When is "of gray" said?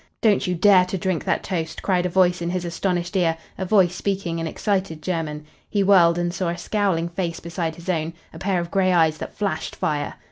8.59-8.91